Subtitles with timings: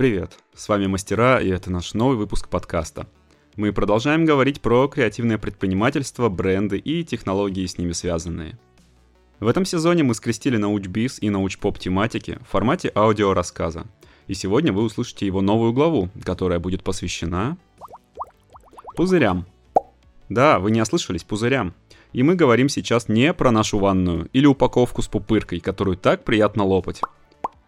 [0.00, 3.06] Привет, с вами Мастера, и это наш новый выпуск подкаста.
[3.56, 8.58] Мы продолжаем говорить про креативное предпринимательство, бренды и технологии с ними связанные.
[9.40, 13.84] В этом сезоне мы скрестили научбиз и научпоп тематики в формате аудиорассказа.
[14.26, 17.58] И сегодня вы услышите его новую главу, которая будет посвящена
[18.96, 19.44] пузырям.
[20.30, 21.74] Да, вы не ослышались, пузырям.
[22.14, 26.64] И мы говорим сейчас не про нашу ванную или упаковку с пупыркой, которую так приятно
[26.64, 27.02] лопать.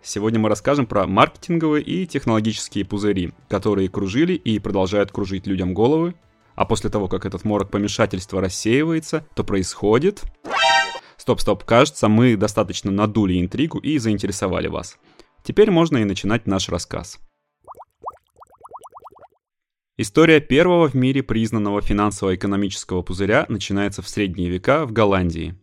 [0.05, 6.17] Сегодня мы расскажем про маркетинговые и технологические пузыри, которые кружили и продолжают кружить людям головы.
[6.57, 10.23] А после того, как этот морок помешательства рассеивается, то происходит...
[11.17, 14.99] Стоп, стоп, кажется, мы достаточно надули интригу и заинтересовали вас.
[15.45, 17.21] Теперь можно и начинать наш рассказ.
[19.97, 25.55] История первого в мире признанного финансово-экономического пузыря начинается в средние века в Голландии.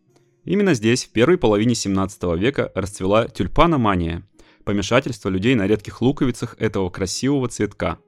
[0.50, 4.28] Именно здесь в первой половине 17 века расцвела тюльпаномания–
[4.66, 8.00] помешательство людей на редких луковицах этого красивого цветка.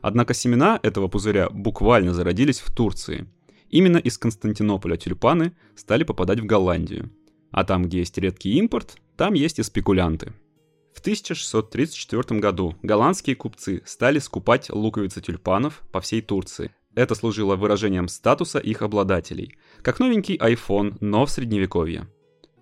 [0.00, 3.28] Однако семена этого пузыря буквально зародились в Турции.
[3.68, 7.10] Именно из Константинополя тюльпаны стали попадать в Голландию.
[7.50, 10.32] А там, где есть редкий импорт, там есть и спекулянты–
[10.94, 16.70] в 1634 году голландские купцы стали скупать луковицы тюльпанов по всей Турции.
[16.94, 22.08] Это служило выражением статуса их обладателей, как новенький iPhone, но в средневековье.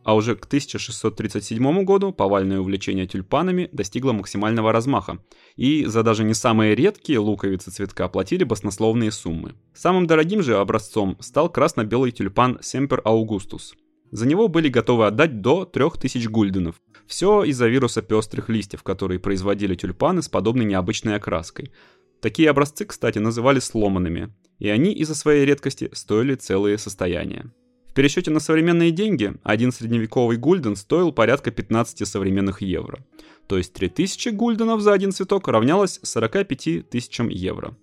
[0.03, 5.19] А уже к 1637 году повальное увлечение тюльпанами достигло максимального размаха,
[5.57, 9.55] и за даже не самые редкие луковицы цветка платили баснословные суммы.
[9.75, 13.75] Самым дорогим же образцом стал красно-белый тюльпан Semper Augustus.
[14.11, 16.77] За него были готовы отдать до 3000 гульденов.
[17.07, 21.73] Все из-за вируса пестрых листьев, которые производили тюльпаны с подобной необычной окраской.
[22.21, 27.51] Такие образцы, кстати, называли сломанными, и они из-за своей редкости стоили целые состояния.
[27.89, 33.05] В пересчете на современные деньги один средневековый гульден стоил порядка 15 современных евро.
[33.49, 37.77] То есть 3000 гульденов за один цветок равнялось 45 тысячам евро.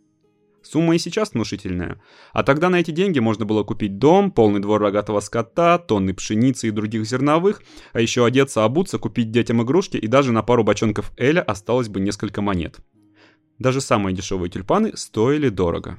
[0.61, 2.01] Сумма и сейчас внушительная.
[2.31, 6.67] А тогда на эти деньги можно было купить дом, полный двор рогатого скота, тонны пшеницы
[6.67, 7.61] и других зерновых,
[7.93, 11.99] а еще одеться, обуться, купить детям игрушки и даже на пару бочонков Эля осталось бы
[11.99, 12.79] несколько монет.
[13.59, 15.97] Даже самые дешевые тюльпаны стоили дорого.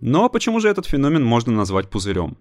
[0.00, 2.36] Но почему же этот феномен можно назвать пузырем?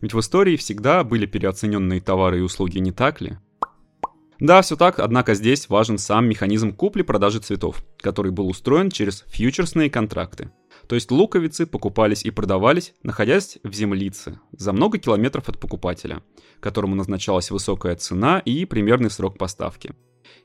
[0.00, 3.38] Ведь в истории всегда были переоцененные товары и услуги, не так ли?
[4.40, 9.88] Да, все так, однако здесь важен сам механизм купли-продажи цветов, который был устроен через фьючерсные
[9.88, 10.50] контракты.
[10.88, 16.22] То есть луковицы покупались и продавались, находясь в землице, за много километров от покупателя,
[16.60, 19.94] которому назначалась высокая цена и примерный срок поставки.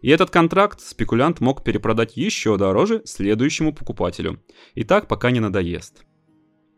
[0.01, 4.39] И этот контракт спекулянт мог перепродать еще дороже следующему покупателю.
[4.75, 6.03] И так пока не надоест.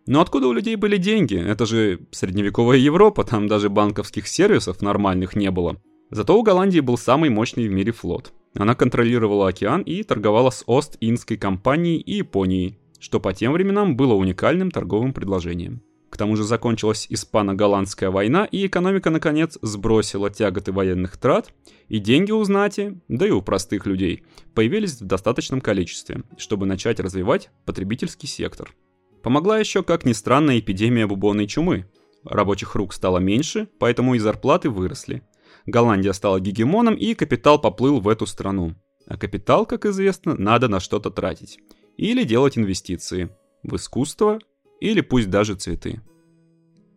[0.07, 1.35] Но откуда у людей были деньги?
[1.35, 5.77] Это же средневековая Европа, там даже банковских сервисов нормальных не было.
[6.09, 8.33] Зато у Голландии был самый мощный в мире флот.
[8.55, 14.13] Она контролировала океан и торговала с Ост-Индской компанией и Японией, что по тем временам было
[14.15, 15.81] уникальным торговым предложением.
[16.11, 21.53] К тому же закончилась испано-голландская война, и экономика, наконец, сбросила тяготы военных трат,
[21.87, 26.99] и деньги у знати, да и у простых людей, появились в достаточном количестве, чтобы начать
[26.99, 28.75] развивать потребительский сектор.
[29.23, 31.89] Помогла еще, как ни странно, эпидемия бубонной чумы.
[32.25, 35.23] Рабочих рук стало меньше, поэтому и зарплаты выросли.
[35.65, 38.75] Голландия стала гегемоном, и капитал поплыл в эту страну.
[39.07, 41.59] А капитал, как известно, надо на что-то тратить.
[41.95, 43.29] Или делать инвестиции.
[43.63, 44.39] В искусство,
[44.81, 46.01] или пусть даже цветы.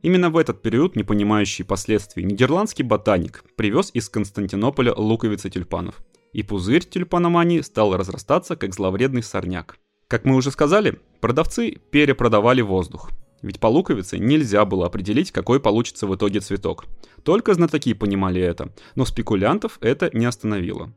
[0.03, 6.03] Именно в этот период, не понимающий последствий, нидерландский ботаник привез из Константинополя луковицы тюльпанов.
[6.33, 9.79] И пузырь тюльпаномании стал разрастаться, как зловредный сорняк.
[10.09, 13.11] Как мы уже сказали, продавцы перепродавали воздух.
[13.41, 16.87] Ведь по луковице нельзя было определить, какой получится в итоге цветок.
[17.23, 20.93] Только знатоки понимали это, но спекулянтов это не остановило.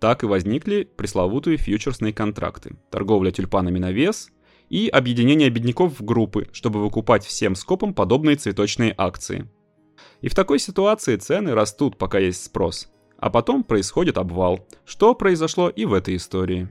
[0.00, 4.30] Так и возникли пресловутые фьючерсные контракты, торговля тюльпанами на вес
[4.68, 9.48] и объединение бедняков в группы, чтобы выкупать всем скопом подобные цветочные акции.
[10.20, 12.88] И в такой ситуации цены растут, пока есть спрос.
[13.18, 16.68] А потом происходит обвал, что произошло и в этой истории.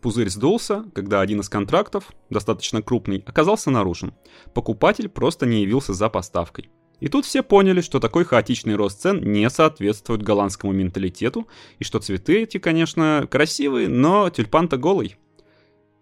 [0.00, 4.12] Пузырь сдулся, когда один из контрактов, достаточно крупный, оказался нарушен.
[4.52, 6.68] Покупатель просто не явился за поставкой.
[7.00, 11.48] И тут все поняли, что такой хаотичный рост цен не соответствует голландскому менталитету,
[11.78, 15.16] и что цветы эти, конечно, красивые, но тюльпан-то голый.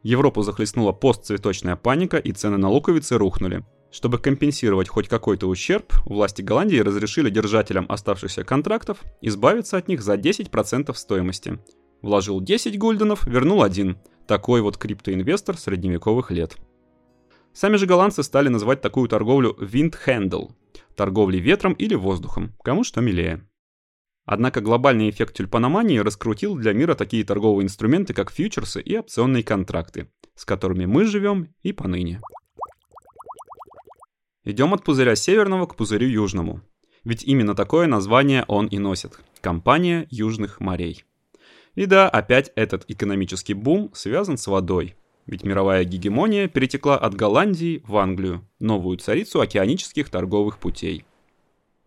[0.03, 3.65] Европу захлестнула постцветочная паника, и цены на луковицы рухнули.
[3.91, 10.15] Чтобы компенсировать хоть какой-то ущерб, власти Голландии разрешили держателям оставшихся контрактов избавиться от них за
[10.15, 11.59] 10% стоимости–
[12.03, 13.97] Вложил 10 гульденов, вернул один.
[14.27, 16.57] Такой вот криптоинвестор средневековых лет.
[17.53, 20.51] Сами же голландцы стали называть такую торговлю handle–
[20.97, 23.47] торговлей ветром или воздухом, кому что милее.
[24.33, 30.09] Однако глобальный эффект тюльпаномании раскрутил для мира такие торговые инструменты, как фьючерсы и опционные контракты,
[30.35, 32.19] с которыми мы живем и поныне.
[34.45, 36.63] Идем от пузыря северного к пузырю южному.
[37.05, 41.05] Ведь именно такое название он и носит– компания южных морей.
[41.75, 44.97] И да, опять этот экономический бум связан с водой.
[45.27, 51.05] Ведь мировая гегемония перетекла от Голландии в Англию, новую царицу океанических торговых путей.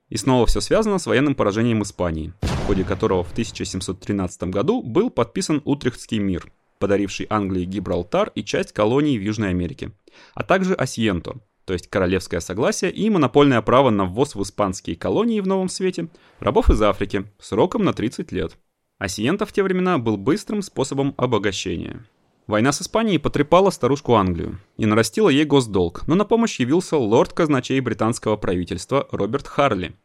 [0.10, 5.10] И снова все связано с военным поражением Испании, в ходе которого в 1713 году был
[5.10, 9.92] подписан Утрехтский мир, подаривший Англии Гибралтар и часть колоний в Южной Америке,
[10.36, 15.40] а также Осьенто, то есть королевское согласие и монопольное право на ввоз в испанские колонии
[15.40, 16.08] в Новом Свете
[16.40, 18.58] рабов из Африки сроком на 30 лет.
[19.00, 22.06] Осиента в те времена был быстрым способом обогащения.
[22.48, 27.80] Война с Испанией потрепала старушку Англию и нарастила ей госдолг, но на помощь явился лорд-казначей
[27.80, 29.96] британского правительства Роберт Харли,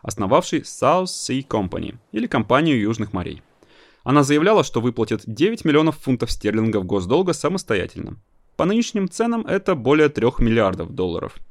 [0.00, 3.42] основавший South Sea Company, или Компанию Южных морей.
[4.02, 8.16] Она заявляла, что выплатит 9 миллионов фунтов стерлингов госдолга самостоятельно.
[8.56, 11.36] По нынешним ценам это более 3 миллиардов долларов–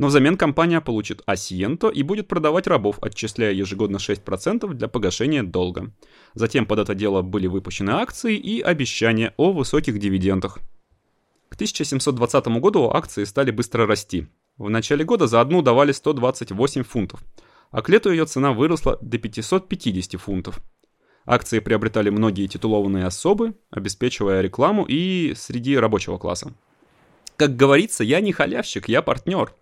[0.00, 5.92] но взамен компания получит Асиенто и будет продавать рабов, отчисляя ежегодно 6% для погашения долга.
[6.32, 10.58] Затем под это дело были выпущены акции и обещания о высоких дивидендах.
[11.50, 14.26] К 1720 году акции стали быстро расти.
[14.56, 17.22] В начале года за одну давали 128 фунтов,
[17.70, 20.62] а к лету ее цена выросла до 550 фунтов.
[21.26, 26.54] Акции приобретали многие титулованные особы, обеспечивая рекламу и среди рабочего класса.
[27.40, 29.54] Как говорится, я не халявщик, я партнер.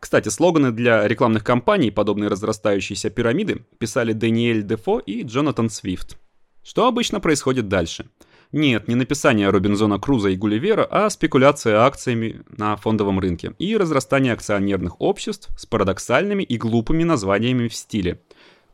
[0.00, 6.18] Кстати, слоганы для рекламных кампаний, подобные разрастающейся пирамиды, писали Даниэль Дефо и Джонатан Свифт.
[6.64, 8.10] Что обычно происходит дальше?
[8.50, 14.32] Нет, не написание Робинзона Круза и Гулливера, а спекуляция акциями на фондовом рынке и разрастание
[14.32, 18.22] акционерных обществ с парадоксальными и глупыми названиями в стиле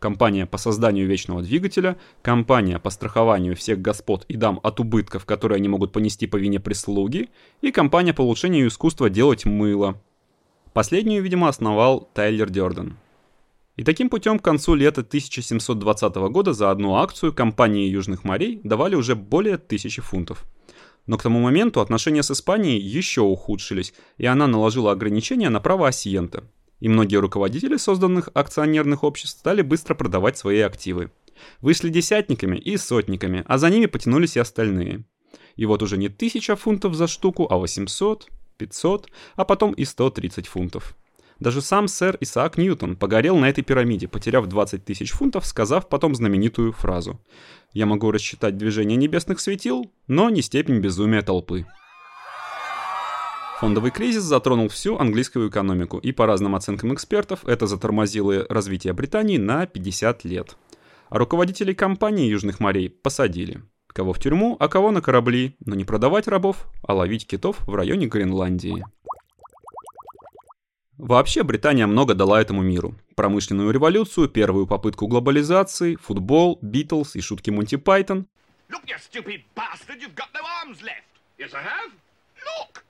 [0.04, 5.56] компания по созданию вечного двигателя, компания по страхованию всех господ и дам от убытков, которые
[5.56, 7.30] они могут понести по вине прислуги,
[7.62, 9.98] и компания по улучшению искусства делать мыло.
[10.74, 12.98] Последнюю, видимо, основал Тайлер Дёрден.
[13.76, 18.96] И таким путем к концу лета 1720 года за одну акцию компании Южных морей давали
[18.96, 20.44] уже более тысячи фунтов.
[21.06, 25.88] Но к тому моменту отношения с Испанией еще ухудшились, и она наложила ограничения на право
[25.88, 26.44] Осиента–
[26.84, 31.10] и многие руководители созданных акционерных обществ стали быстро продавать свои активы.
[31.62, 35.06] Вышли десятниками и сотниками, а за ними потянулись и остальные.
[35.56, 38.28] И вот уже не 1000 фунтов за штуку, а 800,
[38.58, 40.94] 500, а потом и 130 фунтов.
[41.40, 46.14] Даже сам сэр Исаак Ньютон погорел на этой пирамиде, потеряв 20 тысяч фунтов, сказав потом
[46.14, 47.18] знаменитую фразу
[47.72, 51.64] «Я могу рассчитать движение небесных светил, но не степень безумия толпы».
[53.60, 59.38] Фондовый кризис затронул всю английскую экономику, и по разным оценкам экспертов это затормозило развитие Британии
[59.38, 60.56] на 50 лет.
[61.08, 63.62] А руководителей компании Южных морей посадили.
[63.86, 67.74] Кого в тюрьму, а кого на корабли, но не продавать рабов, а ловить китов в
[67.76, 68.84] районе Гренландии.
[70.98, 72.96] Вообще Британия много дала этому миру.
[73.14, 78.26] Промышленную революцию, первую попытку глобализации, футбол, Битлз и шутки Монти Пайтон.
[78.68, 81.06] Look, you stupid bastard, you've got no arms left.
[81.38, 81.92] Yes, I have.
[82.44, 82.84] Look!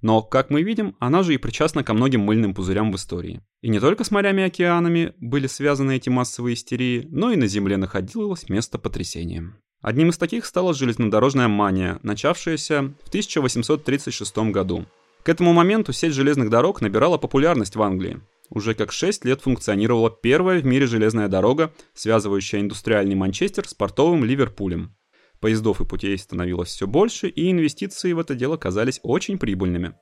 [0.00, 3.42] Но, как мы видим, она же и причастна ко многим мыльным пузырям в истории.
[3.62, 7.46] И не только с морями и океанами были связаны эти массовые истерии, но и на
[7.46, 9.52] Земле находилось место потрясения.
[9.82, 14.86] Одним из таких стала железнодорожная мания, начавшаяся в 1836 году.
[15.22, 18.20] К этому моменту сеть железных дорог набирала популярность в Англии.
[18.48, 24.24] Уже как 6 лет функционировала первая в мире железная дорога, связывающая индустриальный Манчестер с портовым
[24.24, 24.94] Ливерпулем.
[25.46, 29.94] Поездов и путей становилось все больше, и инвестиции в это дело казались очень прибыльными.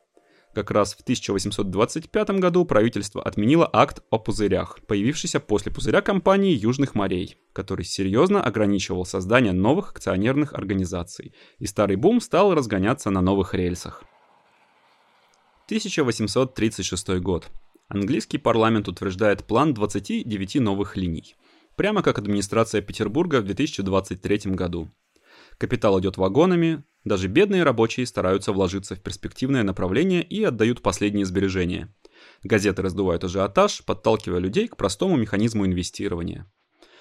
[0.54, 6.94] Как раз в 1825 году правительство отменило акт о пузырях, появившийся после пузыря компании Южных
[6.94, 13.52] морей, который серьезно ограничивал создание новых акционерных организаций, и старый бум стал разгоняться на новых
[13.52, 14.02] рельсах.
[15.66, 17.50] 1836 год.
[17.88, 21.36] Английский парламент утверждает план 29 новых линий,
[21.76, 24.88] прямо как администрация Петербурга в 2023 году.
[25.58, 31.94] Капитал идет вагонами, даже бедные рабочие стараются вложиться в перспективное направление и отдают последние сбережения.
[32.42, 36.50] Газеты раздувают ажиотаж, подталкивая людей к простому механизму инвестирования.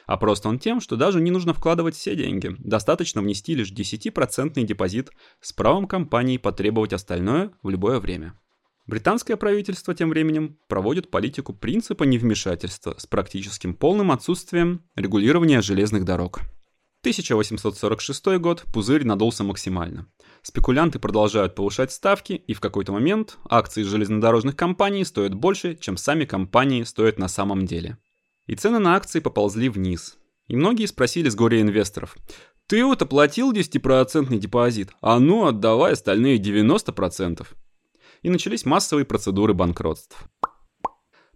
[0.05, 4.61] А просто он тем, что даже не нужно вкладывать все деньги, достаточно внести лишь 10%
[4.63, 8.37] депозит с правом компании потребовать остальное в любое время.
[8.85, 16.41] Британское правительство тем временем проводит политику принципа невмешательства с практическим полным отсутствием регулирования железных дорог.
[17.03, 20.07] 1846 год пузырь надулся максимально.
[20.41, 26.23] Спекулянты продолжают повышать ставки, и в какой-то момент акции железнодорожных компаний стоят больше, чем сами
[26.23, 27.97] компании стоят на самом деле.
[28.47, 30.17] И цены на акции поползли вниз.
[30.47, 32.15] И многие спросили с горя инвесторов,
[32.67, 37.45] «Ты вот оплатил 10% депозит, а ну отдавай остальные 90%».
[38.21, 40.23] И начались массовые процедуры банкротств.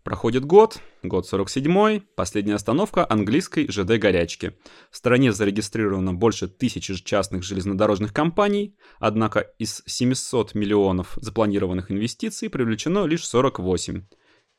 [0.07, 4.53] Проходит год, год 47 последняя остановка английской ЖД «Горячки».
[4.89, 13.03] В стране зарегистрировано больше тысячи частных железнодорожных компаний, однако из 700 миллионов запланированных инвестиций привлечено
[13.03, 14.05] лишь 48.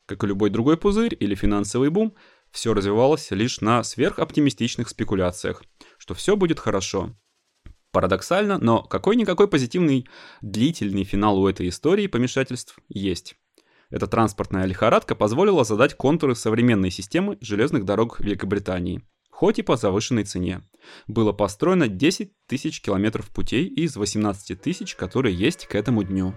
[0.05, 2.13] Как и любой другой пузырь или финансовый бум,
[2.51, 5.63] все развивалось лишь на сверхоптимистичных спекуляциях,
[5.97, 7.17] что все будет хорошо.
[7.91, 10.07] Парадоксально, но какой-никакой позитивный
[10.41, 13.35] длительный финал у этой истории помешательств есть.
[13.89, 20.25] Эта транспортная лихорадка позволила задать контуры современной системы железных дорог Великобритании, хоть и по завышенной
[20.25, 20.61] цене.
[21.07, 26.35] Было построено 10 тысяч километров путей из 18 тысяч, которые есть к этому дню.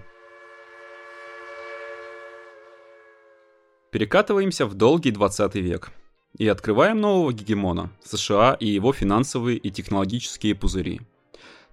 [3.91, 5.93] Перекатываемся в долгий 20 век
[6.39, 11.03] и открываем нового гегемона– США и его финансовые и технологические пузыри.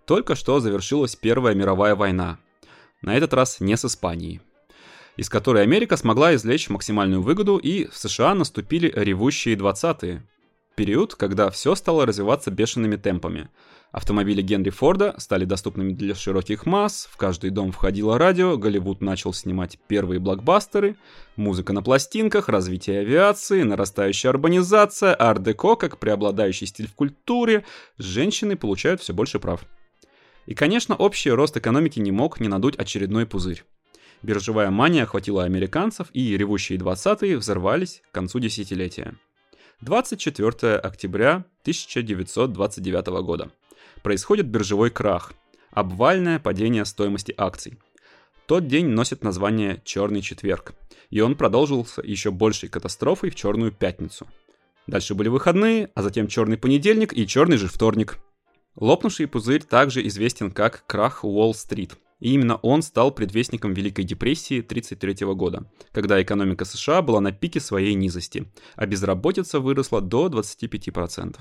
[0.05, 2.37] Только что завершилась Первая мировая война.
[3.01, 4.41] На этот раз не с Испанией
[5.19, 10.23] из которой Америка смогла извлечь максимальную выгоду, и в США наступили ревущие 20-е.
[10.77, 13.49] Период, когда все стало развиваться бешеными темпами.
[13.91, 19.33] Автомобили Генри Форда стали доступными для широких масс, в каждый дом входило радио, Голливуд начал
[19.33, 20.95] снимать первые блокбастеры,
[21.35, 27.65] музыка на пластинках, развитие авиации, нарастающая урбанизация, арт-деко как преобладающий стиль в культуре,
[27.97, 29.65] женщины получают все больше прав.
[30.45, 33.65] И, конечно, общий рост экономики не мог не надуть очередной пузырь.
[34.21, 39.15] Биржевая мания охватила американцев, и ревущие 20-е взорвались к концу десятилетия.
[39.81, 43.49] 24 октября 1929 года.
[44.03, 45.31] Происходит биржевой крах,
[45.71, 47.79] обвальное падение стоимости акций.
[48.45, 50.73] Тот день носит название «Черный четверг»,
[51.09, 54.27] и он продолжился еще большей катастрофой в «Черную пятницу».
[54.85, 58.17] Дальше были выходные, а затем «Черный понедельник» и «Черный же вторник».
[58.75, 65.27] Лопнувший пузырь также известен как крах Уолл-стрит– и именно он стал предвестником Великой депрессии 1933
[65.33, 71.37] года, когда экономика США была на пике своей низости, а безработица выросла до 25%.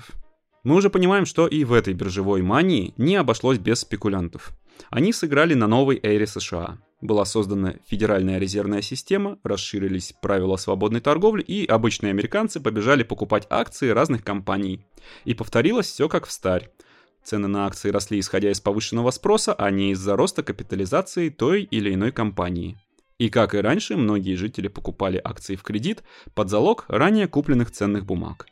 [0.63, 4.51] Мы уже понимаем, что и в этой биржевой мании не обошлось без спекулянтов.
[4.89, 6.79] Они сыграли на новой эре США.
[7.01, 13.89] Была создана Федеральная резервная система, расширились правила свободной торговли, и обычные американцы побежали покупать акции
[13.89, 14.85] разных компаний.
[15.23, 16.69] И повторилось все как в старь.
[17.23, 21.93] Цены на акции росли исходя из повышенного спроса, а не из-за роста капитализации той или
[21.93, 22.77] иной компании.
[23.17, 28.05] И как и раньше, многие жители покупали акции в кредит под залог ранее купленных ценных
[28.05, 28.47] бумаг.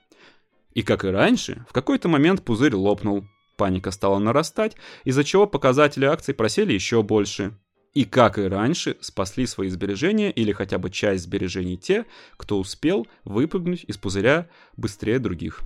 [0.74, 6.06] И как и раньше, в какой-то момент пузырь лопнул, паника стала нарастать, из-за чего показатели
[6.06, 7.58] акций просели еще больше.
[7.94, 12.06] И как и раньше, спасли свои сбережения или хотя бы часть сбережений те,
[12.36, 15.62] кто успел выпрыгнуть из пузыря быстрее других.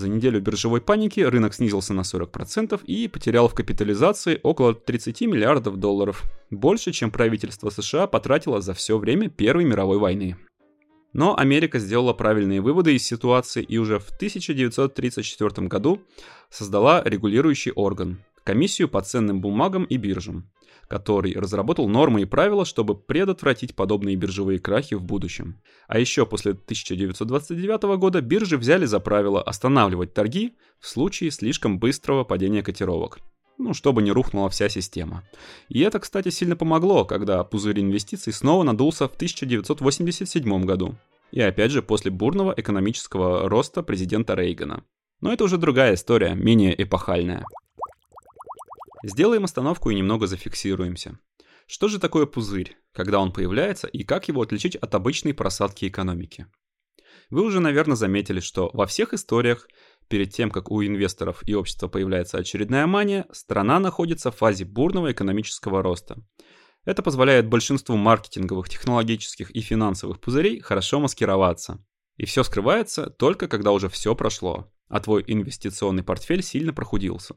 [0.00, 5.76] За неделю биржевой паники рынок снизился на 40% и потерял в капитализации около 30 миллиардов
[5.76, 10.38] долларов, больше, чем правительство США потратило за все время Первой мировой войны.
[11.12, 16.00] Но Америка сделала правильные выводы из ситуации и уже в 1934 году
[16.48, 20.48] создала регулирующий орган– комиссию по ценным бумагам и биржам,
[20.90, 25.60] который разработал нормы и правила, чтобы предотвратить подобные биржевые крахи в будущем.
[25.86, 32.24] А еще после 1929 года биржи взяли за правило останавливать торги в случае слишком быстрого
[32.24, 33.20] падения котировок.
[33.56, 35.22] Ну, чтобы не рухнула вся система.
[35.68, 40.96] И это, кстати, сильно помогло, когда пузырь инвестиций снова надулся в 1987 году.
[41.30, 44.82] И опять же после бурного экономического роста президента Рейгана.
[45.20, 47.44] Но это уже другая история, менее эпохальная.
[49.02, 51.18] Сделаем остановку и немного зафиксируемся.
[51.66, 56.46] Что же такое пузырь, когда он появляется и как его отличить от обычной просадки экономики?
[57.30, 59.68] Вы уже, наверное, заметили, что во всех историях,
[60.08, 65.12] перед тем, как у инвесторов и общества появляется очередная мания, страна находится в фазе бурного
[65.12, 66.18] экономического роста.
[66.84, 71.84] Это позволяет большинству маркетинговых, технологических и финансовых пузырей хорошо маскироваться.
[72.16, 77.36] И все скрывается только когда уже все прошло, а твой инвестиционный портфель сильно прохудился.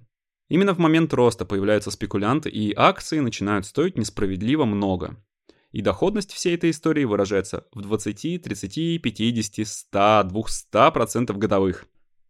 [0.50, 5.18] Именно в момент роста появляются спекулянты, и акции начинают стоить несправедливо много.
[5.72, 10.30] И доходность всей этой истории выражается в 20, 30, 50, 100,
[10.72, 11.86] 200% годовых.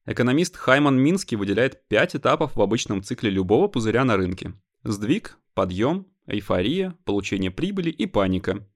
[0.05, 4.53] Экономист Хайман Минский выделяет 5 этапов в обычном цикле любого пузыря на рынке.
[4.83, 8.67] Сдвиг, подъем, эйфория, получение прибыли и паника.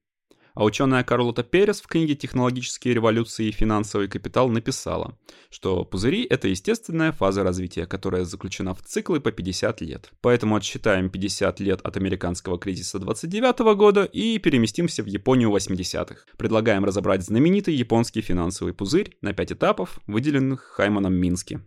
[0.57, 5.15] А ученая Карлота Перес в книге «Технологические революции и финансовый капитал» написала,
[5.51, 10.09] что пузыри— это естественная фаза развития, которая заключена в циклы по 50 лет.
[10.19, 16.25] Поэтому отсчитаем 50 лет от американского кризиса 29 года и переместимся в Японию 80-х.
[16.39, 21.59] Предлагаем разобрать знаменитый японский финансовый пузырь на 5 этапов, выделенных Хайманом Мински.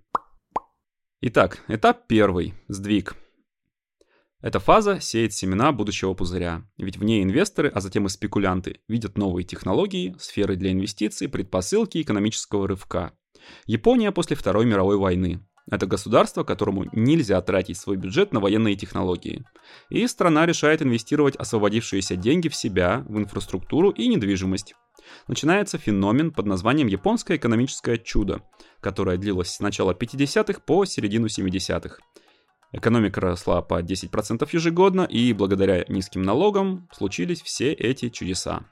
[1.20, 3.14] Итак, этап первый– сдвиг.
[4.42, 9.18] Эта фаза сеет семена будущего пузыря, ведь в ней инвесторы, а затем и спекулянты, видят
[9.18, 13.12] новые технологии, сферы для инвестиций, предпосылки экономического рывка.
[13.66, 15.44] Япония после Второй мировой войны.
[15.70, 19.44] Это государство, которому нельзя тратить свой бюджет на военные технологии.
[19.90, 24.74] И страна решает инвестировать освободившиеся деньги в себя, в инфраструктуру и недвижимость.
[25.28, 28.42] Начинается феномен под названием «Японское экономическое чудо»,
[28.80, 31.98] которое длилось с начала 50-х по середину 70-х.
[32.72, 38.64] Экономика росла по 10% ежегодно, и благодаря низким налогам случились все эти чудеса.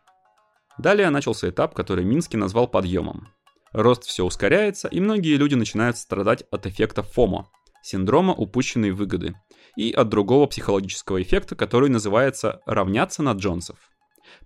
[0.78, 3.28] Далее начался этап, который Минский назвал подъемом.
[3.72, 7.48] Рост все ускоряется, и многие люди начинают страдать от эффекта ФОМО–
[7.82, 9.34] синдрома упущенной выгоды,
[9.76, 13.78] и от другого психологического эффекта, который называется «равняться на Джонсов».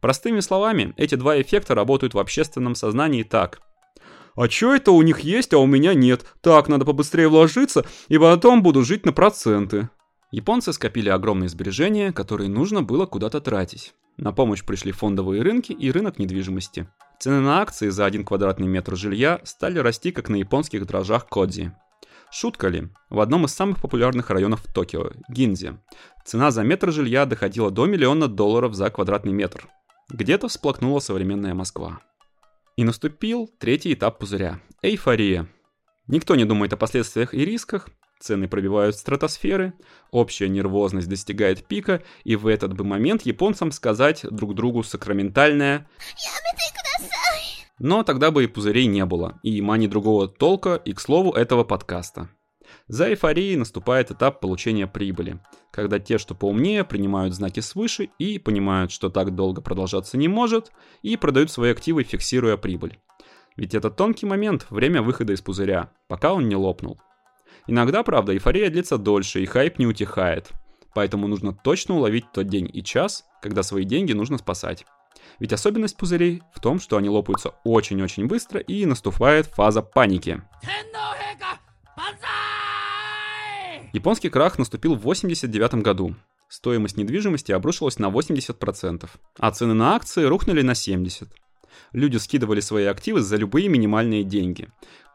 [0.01, 3.61] Простыми словами, эти два эффекта работают в общественном сознании так–
[4.35, 6.25] а чё это у них есть, а у меня нет?
[6.41, 9.89] Так, надо побыстрее вложиться, и потом буду жить на проценты.
[10.31, 13.95] Японцы скопили огромные сбережения, которые нужно было куда-то тратить.
[14.17, 16.89] На помощь пришли фондовые рынки и рынок недвижимости.
[17.19, 21.73] Цены на акции за один квадратный метр жилья стали расти как на японских дрожжах Кодзи.
[22.31, 22.89] Шутка ли?
[23.11, 25.79] В одном из самых популярных районов Токио, Гинзи,
[26.25, 29.69] цена за метр жилья доходила до миллиона долларов за квадратный метр.
[30.09, 32.01] Где-то всплакнула современная Москва.
[32.77, 35.49] И наступил третий этап пузыря– эйфория.
[36.07, 37.89] Никто не думает о последствиях и рисках,
[38.19, 39.75] цены пробивают стратосферы,
[40.11, 45.87] общая нервозность достигает пика, и в этот бы момент японцам сказать друг другу сакраментальное
[47.83, 51.65] но тогда бы и пузырей не было, и мани другого толка, и к слову этого
[51.65, 52.29] подкаста.
[52.93, 55.39] За эйфорией наступает этап получения прибыли,
[55.71, 60.73] когда те, что поумнее, принимают знаки свыше и понимают, что так долго продолжаться не может,
[61.01, 62.99] и продают свои активы, фиксируя прибыль.
[63.57, 67.01] Ведь это тонкий момент, время выхода из пузыря, пока он не лопнул.
[67.67, 70.51] Иногда, правда, эйфория длится дольше и хайп не утихает,
[70.95, 74.85] поэтому нужно точно уловить тот день и час, когда свои деньги нужно спасать.
[75.39, 80.43] Ведь особенность пузырей в том, что они лопаются очень-очень быстро и наступает фаза паники.
[83.93, 86.15] Японский крах наступил в 89 году.
[86.49, 91.29] Стоимость недвижимости обрушилась на 80%, а цены на акции рухнули на 70%.
[91.93, 94.69] Люди скидывали свои активы за любые минимальные деньги.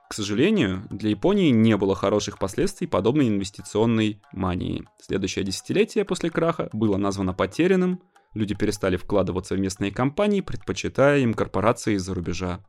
[0.10, 4.88] К сожалению, для Японии не было хороших последствий подобной инвестиционной мании.
[5.02, 8.02] Следующее десятилетие после краха было названо потерянным,
[8.34, 12.60] Люди перестали вкладываться в местные компании, предпочитая им корпорации из-за рубежа.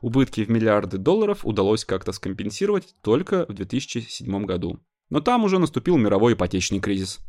[0.00, 4.78] Убытки в миллиарды долларов удалось как-то скомпенсировать только в 2007 году.
[5.10, 7.20] Но там уже наступил мировой ипотечный кризис.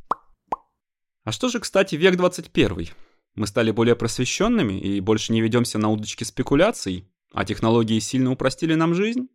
[1.24, 2.88] А что же, кстати, век 21?
[3.36, 8.74] Мы стали более просвещенными и больше не ведемся на удочки спекуляций, а технологии сильно упростили
[8.74, 9.28] нам жизнь?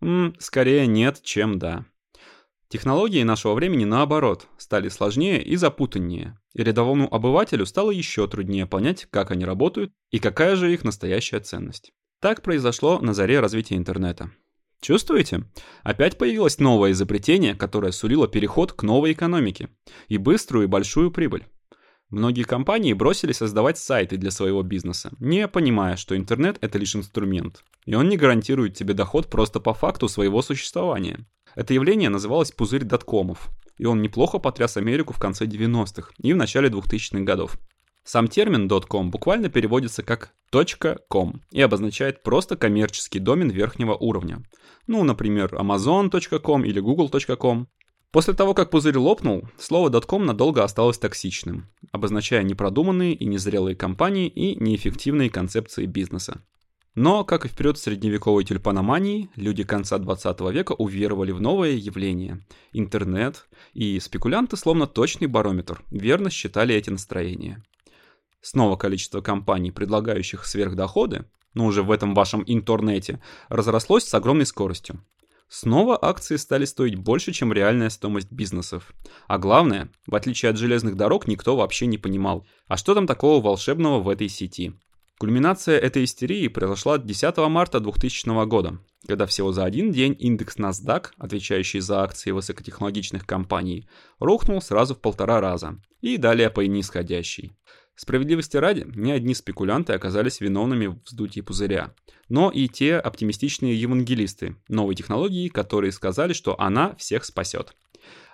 [0.00, 1.84] М -м, скорее нет, чем да.
[2.68, 9.06] Технологии нашего времени, наоборот, стали сложнее и запутаннее, и рядовому обывателю стало еще труднее понять,
[9.10, 11.92] как они работают и какая же их настоящая ценность.
[12.20, 14.32] Так произошло на заре развития интернета.
[14.80, 15.44] Чувствуете?
[15.82, 19.68] Опять появилось новое изобретение, которое сулило переход к новой экономике
[20.08, 21.44] и быструю и большую прибыль.
[22.08, 27.64] Многие компании бросили создавать сайты для своего бизнеса, не понимая, что интернет это лишь инструмент,
[27.84, 31.26] и он не гарантирует тебе доход просто по факту своего существования.
[31.56, 36.36] Это явление называлось пузырь доткомов, и он неплохо потряс Америку в конце 90-х и в
[36.36, 37.58] начале 2000-х годов.
[38.06, 40.32] Сам термин .com буквально переводится как
[41.08, 44.44] .com и обозначает просто коммерческий домен верхнего уровня.
[44.86, 47.66] Ну, например, amazon.com или google.com.
[48.12, 54.28] После того, как пузырь лопнул, слово .com надолго осталось токсичным, обозначая непродуманные и незрелые компании
[54.28, 56.44] и неэффективные концепции бизнеса.
[56.94, 62.46] Но, как и в период средневековой тюльпаномании, люди конца 20 века уверовали в новое явление–
[62.72, 67.64] интернет, и спекулянты, словно точный барометр, верно считали эти настроения.
[68.40, 75.04] Снова количество компаний, предлагающих сверхдоходы, но уже в этом вашем интернете, разрослось с огромной скоростью.
[75.48, 78.92] Снова акции стали стоить больше, чем реальная стоимость бизнесов.
[79.28, 83.42] А главное, в отличие от железных дорог, никто вообще не понимал, а что там такого
[83.42, 84.72] волшебного в этой сети–
[85.18, 91.06] Кульминация этой истерии произошла 10 марта 2000 года, когда всего за один день индекс NASDAQ,
[91.16, 97.56] отвечающий за акции высокотехнологичных компаний, рухнул сразу в полтора раза, и далее по нисходящей.
[97.96, 101.94] Справедливости ради, не одни спекулянты оказались виновными в вздутии пузыря,
[102.28, 107.74] но и те оптимистичные евангелисты новой технологии, которые сказали, что она всех спасет.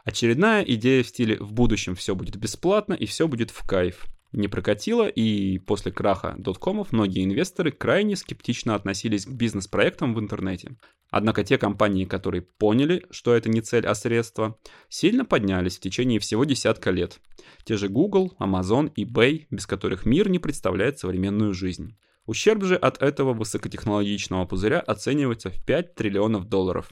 [0.05, 4.49] Очередная идея в стиле «в будущем все будет бесплатно и все будет в кайф» не
[4.49, 10.77] прокатило, и после краха доткомов многие инвесторы крайне скептично относились к бизнес-проектам в интернете.
[11.11, 16.19] Однако те компании, которые поняли, что это не цель, а средство, сильно поднялись в течение
[16.19, 17.21] всего десятка лет.
[17.65, 21.97] Те же Google, Amazon, eBay, без которых мир не представляет современную жизнь.
[22.25, 26.89] Ущерб же от этого высокотехнологичного пузыря оценивается в 5 триллионов долларов.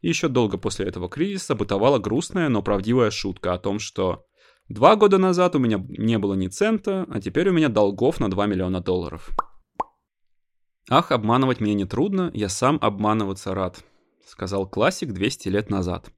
[0.00, 4.24] И еще долго после этого кризиса бытовала грустная, но правдивая шутка о том, что
[4.68, 8.30] Два года назад у меня не было ни цента, а теперь у меня долгов на
[8.30, 9.30] 2 миллиона долларов.
[10.90, 13.82] Ах, обманывать мне не трудно, я сам обманываться рад,
[14.26, 16.10] сказал классик 200 лет назад.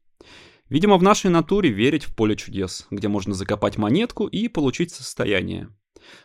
[0.69, 5.69] Видимо, в нашей натуре верить в поле чудес, где можно закопать монетку и получить состояние.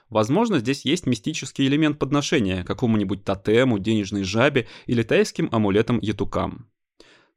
[0.10, 6.72] Возможно, здесь есть мистический элемент подношения какому-нибудь тотему, денежной жабе или тайским амулетам ятукам.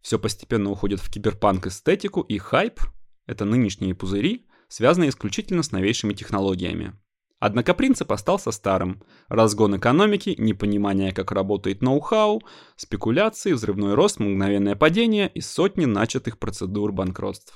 [0.00, 2.80] Все постепенно уходит в киберпанк-эстетику и хайп—
[3.26, 6.94] это нынешние пузыри, связанные исключительно с новейшими технологиями.
[7.40, 9.02] Однако принцип остался старым.
[9.28, 12.42] Разгон экономики, непонимание, как работает ноу-хау,
[12.76, 17.54] спекуляции, взрывной рост, мгновенное падение и сотни начатых процедур банкротств.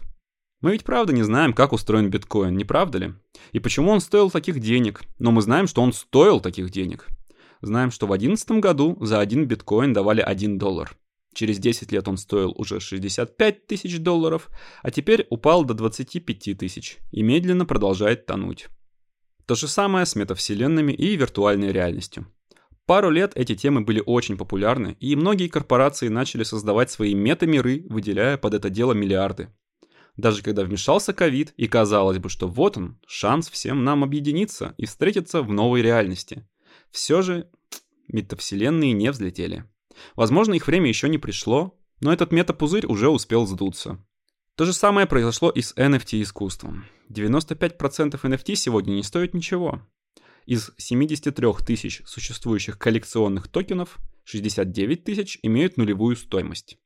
[0.60, 3.14] Мы ведь правда не знаем, как устроен биткоин, не правда ли?
[3.50, 7.08] И почему он стоил таких денег, но мы знаем, что он стоил таких денег.
[7.62, 10.96] Знаем, что в 2011 году за один биткоин давали 1 доллар.
[11.34, 14.50] Через 10 лет он стоил уже 65 тысяч долларов,
[14.82, 18.68] а теперь упал до 25 тысяч и медленно продолжает тонуть.
[19.46, 22.26] То же самое с метавселенными и виртуальной реальностью.
[22.84, 28.36] Пару лет эти темы были очень популярны, и многие корпорации начали создавать свои метамиры, выделяя
[28.36, 29.48] под это дело миллиарды.
[30.16, 34.84] Даже когда вмешался ковид, и казалось бы, что вот он, шанс всем нам объединиться и
[34.84, 36.46] встретиться в новой реальности.
[36.90, 37.48] Все же
[38.08, 39.64] метавселенные не взлетели.
[40.16, 44.04] Возможно, их время еще не пришло, но этот метапузырь уже успел сдуться.
[44.56, 46.84] То же самое произошло и с NFT-искусством.
[47.10, 49.82] 95% NFT сегодня не стоят ничего.
[50.44, 56.78] Из 73 тысяч существующих коллекционных токенов 69 тысяч имеют нулевую стоимость.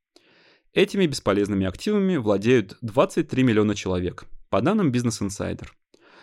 [0.73, 5.67] Этими бесполезными активами владеют 23 миллиона человек, по данным Business Insider.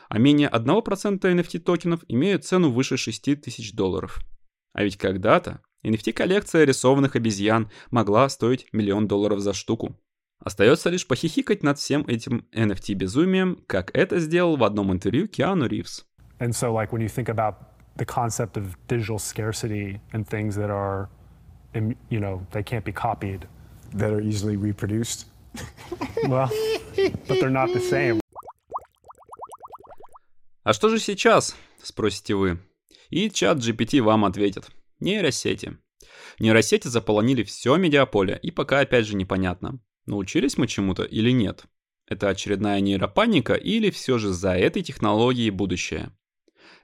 [0.08, 4.20] А менее 1% NFT токенов имеют цену выше 6 тысяч долларов.
[4.72, 9.96] А ведь когда-то NFT-коллекция рисованных обезьян могла стоить миллион долларов за штуку.
[10.40, 16.04] Остается лишь похихикать над всем этим NFT-безумием, как это сделал в одном интервью Киану Ривз.
[16.40, 17.54] And so, like, when you think about
[17.96, 21.08] the concept of digital scarcity and things that are,
[22.10, 23.46] you know, they can't be copied.
[23.92, 25.26] That are easily reproduced.
[26.28, 26.50] well,
[27.28, 28.20] but they're not the same.
[30.64, 32.58] А что же сейчас, спросите вы?
[33.10, 34.70] И чат GPT вам ответит–
[35.04, 35.76] Нейросети.
[36.38, 41.66] Нейросети заполонили все медиаполе, и пока опять же непонятно, научились мы чему-то или нет.
[42.08, 46.16] Это очередная нейропаника или все же за этой технологией будущее?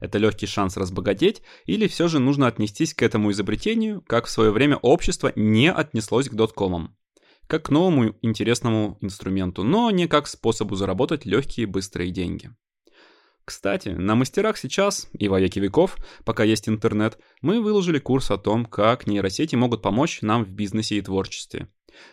[0.00, 4.50] Это легкий шанс разбогатеть или все же нужно отнестись к этому изобретению, как в свое
[4.50, 6.98] время общество не отнеслось к доткомам?
[7.46, 12.50] Как к новому интересному инструменту, но не как способу заработать легкие быстрые деньги.
[13.50, 18.38] Кстати, на мастерах сейчас и во веки веков, пока есть интернет, мы выложили курс о
[18.38, 21.66] том, как нейросети могут помочь нам в бизнесе и творчестве.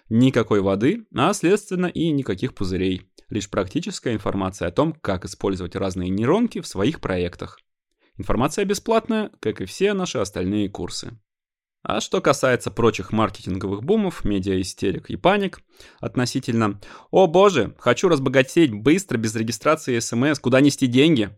[0.10, 3.04] Никакой воды, а следственно и никаких пузырей.
[3.30, 7.60] Лишь практическая информация о том, как использовать разные нейронки в своих проектах.
[8.18, 11.20] Информация бесплатная, как и все наши остальные курсы.
[11.90, 15.62] А что касается прочих маркетинговых бумов, медиа-истерик и паник
[16.02, 21.30] относительно «О боже, хочу разбогатеть быстро, без регистрации смс, куда нести деньги?»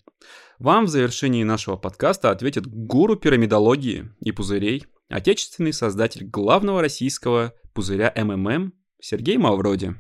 [0.58, 8.12] Вам в завершении нашего подкаста ответит гуру пирамидологии и пузырей, отечественный создатель главного российского пузыря
[8.16, 9.94] МММ Сергей Мавроди.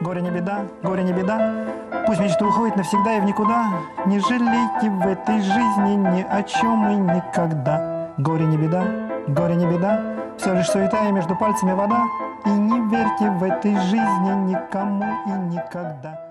[0.00, 3.80] Горе не беда, горе не беда, пусть мечта уходит навсегда и в никуда.
[4.08, 8.12] Не жалейте в этой жизни ни о чем и никогда.
[8.18, 10.00] Горе не беда, Горе не беда,
[10.36, 12.04] все лишь суета и между пальцами вода.
[12.44, 16.23] И не верьте в этой жизни никому и никогда.